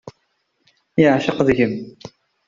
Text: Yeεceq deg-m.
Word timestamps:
Yeεceq 1.01 1.37
deg-m. 1.47 1.73